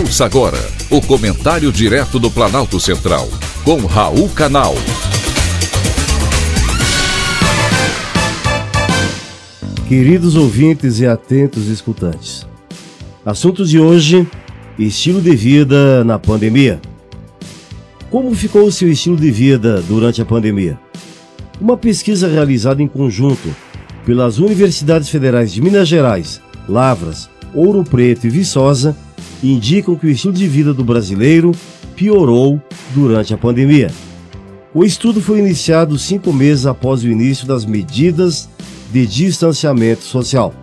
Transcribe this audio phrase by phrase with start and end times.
[0.00, 0.56] Ouça agora
[0.88, 3.28] o comentário direto do Planalto Central,
[3.62, 4.74] com Raul Canal.
[9.86, 12.46] Queridos ouvintes e atentos escutantes,
[13.26, 14.26] assunto de hoje:
[14.78, 16.80] estilo de vida na pandemia.
[18.10, 20.80] Como ficou o seu estilo de vida durante a pandemia?
[21.60, 23.54] Uma pesquisa realizada em conjunto
[24.06, 28.96] pelas Universidades Federais de Minas Gerais, Lavras, Ouro Preto e Viçosa
[29.42, 31.52] indicam que o estilo de vida do brasileiro
[31.96, 32.60] piorou
[32.94, 33.90] durante a pandemia.
[34.72, 38.48] O estudo foi iniciado cinco meses após o início das medidas
[38.92, 40.54] de distanciamento social.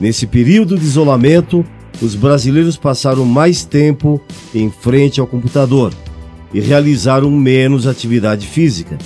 [0.00, 1.64] Nesse período de isolamento,
[2.00, 4.20] os brasileiros passaram mais tempo
[4.54, 5.92] em frente ao computador
[6.52, 8.98] e realizaram menos atividade física.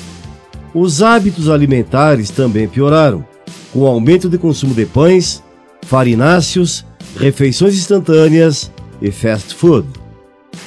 [0.74, 3.24] Os hábitos alimentares também pioraram,
[3.72, 5.42] com o aumento de consumo de pães,
[5.82, 6.84] farináceos,
[7.16, 9.86] refeições instantâneas e fast food.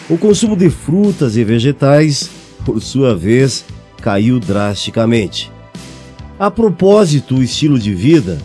[0.09, 2.29] O consumo de frutas e vegetais,
[2.65, 3.65] por sua vez,
[4.01, 5.51] caiu drasticamente.
[6.39, 8.37] A propósito do estilo de vida,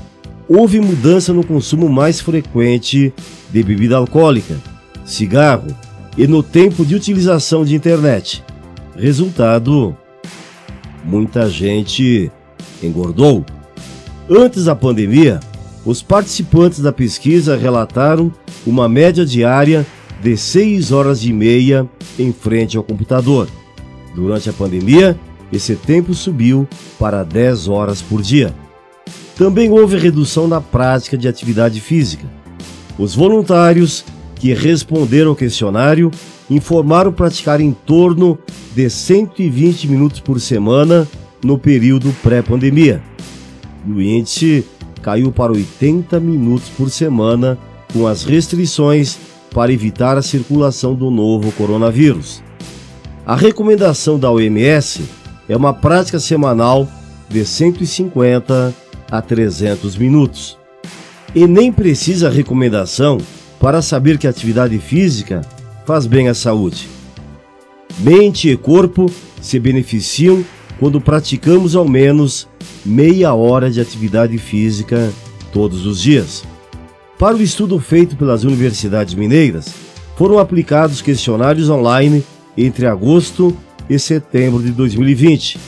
[0.48, 3.12] houve mudança no consumo mais frequente
[3.50, 4.56] de bebida alcoólica,
[5.04, 5.74] cigarro
[6.16, 8.44] e no tempo de utilização de internet.
[8.96, 9.96] Resultado:
[11.04, 12.30] muita gente
[12.82, 13.44] engordou.
[14.28, 15.40] Antes da pandemia,
[15.86, 18.32] os participantes da pesquisa relataram
[18.66, 19.86] uma média diária
[20.20, 23.46] de 6 horas e meia em frente ao computador.
[24.12, 25.16] Durante a pandemia,
[25.52, 26.66] esse tempo subiu
[26.98, 28.52] para 10 horas por dia.
[29.36, 32.26] Também houve redução na prática de atividade física.
[32.98, 36.10] Os voluntários que responderam ao questionário
[36.50, 38.36] informaram praticar em torno
[38.74, 41.06] de 120 minutos por semana
[41.44, 43.00] no período pré-pandemia.
[43.86, 44.64] E o índice
[45.06, 47.56] caiu para 80 minutos por semana
[47.92, 49.16] com as restrições
[49.54, 52.42] para evitar a circulação do novo coronavírus.
[53.24, 55.04] A recomendação da OMS
[55.48, 56.88] é uma prática semanal
[57.28, 58.74] de 150
[59.08, 60.58] a 300 minutos.
[61.32, 63.18] E nem precisa recomendação
[63.60, 65.42] para saber que a atividade física
[65.86, 66.88] faz bem à saúde.
[68.00, 69.08] Mente e corpo
[69.40, 70.44] se beneficiam
[70.80, 72.48] quando praticamos ao menos
[72.86, 75.12] meia hora de atividade física
[75.52, 76.44] todos os dias.
[77.18, 79.74] Para o estudo feito pelas universidades mineiras,
[80.16, 82.24] foram aplicados questionários online
[82.56, 83.56] entre agosto
[83.88, 85.58] e setembro de 2020.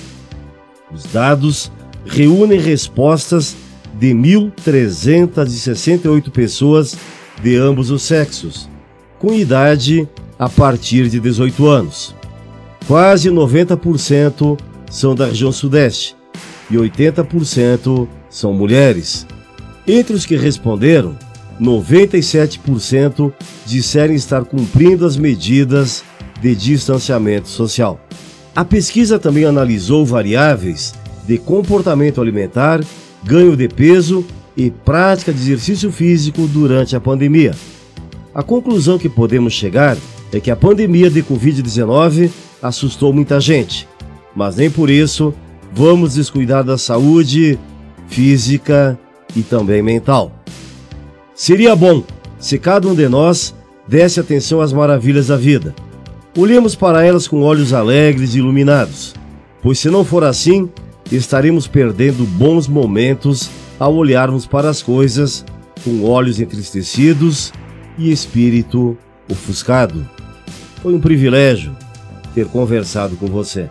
[0.92, 1.72] Os dados
[2.06, 3.56] reúnem respostas
[3.98, 6.96] de 1.368 pessoas
[7.42, 8.68] de ambos os sexos,
[9.18, 10.08] com idade
[10.38, 12.14] a partir de 18 anos.
[12.86, 14.56] Quase 90%
[14.90, 16.17] são da região Sudeste
[16.70, 19.26] e 80% são mulheres.
[19.86, 21.16] Entre os que responderam,
[21.60, 23.32] 97%
[23.66, 26.04] disseram estar cumprindo as medidas
[26.40, 28.00] de distanciamento social.
[28.54, 30.94] A pesquisa também analisou variáveis
[31.26, 32.80] de comportamento alimentar,
[33.24, 34.24] ganho de peso
[34.56, 37.54] e prática de exercício físico durante a pandemia.
[38.34, 39.96] A conclusão que podemos chegar
[40.32, 42.30] é que a pandemia de Covid-19
[42.62, 43.88] assustou muita gente,
[44.34, 45.34] mas nem por isso
[45.78, 47.56] vamos descuidar da saúde
[48.08, 48.98] física
[49.36, 50.32] e também mental.
[51.36, 52.02] Seria bom
[52.36, 53.54] se cada um de nós
[53.86, 55.72] desse atenção às maravilhas da vida.
[56.36, 59.14] Olhemos para elas com olhos alegres e iluminados,
[59.62, 60.68] pois se não for assim,
[61.12, 65.44] estaremos perdendo bons momentos ao olharmos para as coisas
[65.84, 67.52] com olhos entristecidos
[67.96, 68.98] e espírito
[69.30, 70.08] ofuscado.
[70.82, 71.76] Foi um privilégio
[72.34, 73.70] ter conversado com você.